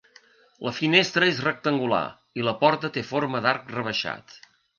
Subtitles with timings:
[0.67, 1.99] La finestra és rectangular
[2.41, 4.37] i la porta té forma d'arc rebaixat.